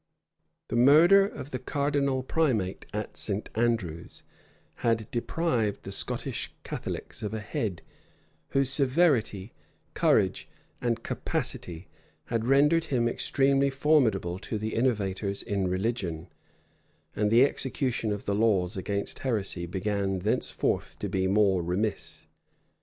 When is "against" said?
18.75-19.19